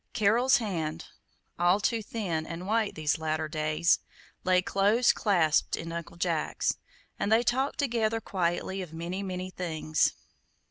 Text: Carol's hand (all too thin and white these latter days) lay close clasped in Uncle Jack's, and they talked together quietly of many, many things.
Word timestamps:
Carol's 0.13 0.57
hand 0.57 1.05
(all 1.59 1.79
too 1.79 2.01
thin 2.01 2.47
and 2.47 2.65
white 2.65 2.95
these 2.95 3.19
latter 3.19 3.47
days) 3.47 3.99
lay 4.43 4.59
close 4.63 5.13
clasped 5.13 5.75
in 5.75 5.91
Uncle 5.91 6.17
Jack's, 6.17 6.77
and 7.19 7.31
they 7.31 7.43
talked 7.43 7.77
together 7.77 8.19
quietly 8.19 8.81
of 8.81 8.93
many, 8.93 9.21
many 9.21 9.51
things. 9.51 10.15